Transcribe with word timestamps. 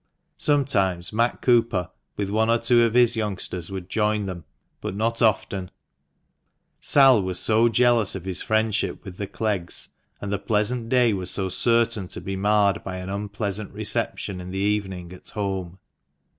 Sometimes 0.39 1.13
Matt 1.13 1.43
Cooper, 1.43 1.91
with 2.17 2.31
one 2.31 2.49
or 2.49 2.57
two 2.57 2.81
of 2.81 2.95
his 2.95 3.15
youngsters, 3.15 3.69
would 3.69 3.87
join 3.87 4.25
them, 4.25 4.45
but 4.81 4.95
not 4.95 5.21
often, 5.21 5.69
Sal 6.79 7.21
was 7.21 7.37
so 7.39 7.69
jealous 7.69 8.15
of 8.15 8.25
his 8.25 8.41
friendship 8.41 9.05
with 9.05 9.17
the 9.17 9.27
Cleggs, 9.27 9.89
and 10.19 10.33
the 10.33 10.39
pleasant 10.39 10.89
day 10.89 11.13
was 11.13 11.29
so 11.29 11.49
certain 11.49 12.07
to 12.07 12.19
be 12.19 12.35
marred 12.35 12.83
by 12.83 12.97
an 12.97 13.09
unpleasant 13.09 13.75
reception 13.75 14.41
in 14.41 14.49
the 14.49 14.57
evening 14.57 15.13
at 15.13 15.29
home. 15.29 15.77